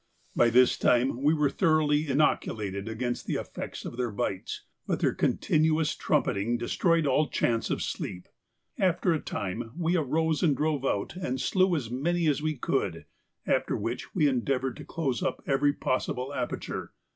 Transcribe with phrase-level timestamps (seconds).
[0.35, 5.13] By this time we were thoroughly inoculated against the effects of their bites, but their
[5.13, 8.27] continuous trumpeting destroyed all chance of sleep;
[8.79, 13.05] after a time we arose and drove out and slew as many as we could,
[13.45, 16.93] after which we endeavoured to close up every possible aperture.